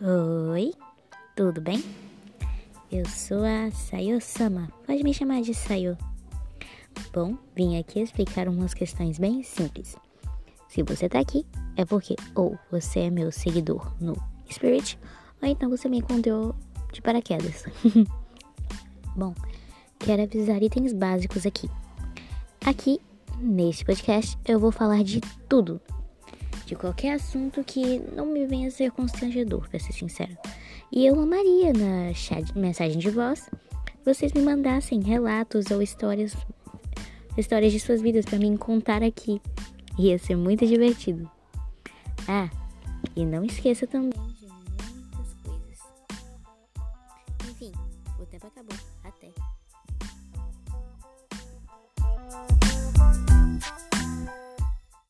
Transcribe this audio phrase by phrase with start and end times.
[0.00, 0.72] Oi,
[1.34, 1.82] tudo bem?
[2.88, 5.98] Eu sou a Sayo-sama, pode me chamar de Sayo.
[7.12, 9.96] Bom, vim aqui explicar umas questões bem simples.
[10.68, 11.44] Se você tá aqui,
[11.76, 14.16] é porque ou você é meu seguidor no
[14.48, 14.96] Spirit,
[15.42, 16.54] ou então você me encontrou
[16.92, 17.64] de paraquedas.
[19.16, 19.34] Bom,
[19.98, 21.68] quero avisar itens básicos aqui.
[22.64, 23.00] Aqui,
[23.40, 25.80] neste podcast, eu vou falar de tudo
[26.68, 30.36] de qualquer assunto que não me venha a ser constrangedor, pra ser sincero.
[30.92, 33.48] E eu amaria na chat, mensagem de voz
[34.04, 36.34] vocês me mandassem relatos ou histórias
[37.36, 39.40] histórias de suas vidas para mim contar aqui.
[39.98, 41.30] Ia ser muito divertido.
[42.26, 42.48] Ah,
[43.14, 45.78] e não esqueça também de muitas coisas.
[47.50, 47.72] Enfim,
[48.18, 48.76] o tempo acabou.
[49.04, 49.57] Até.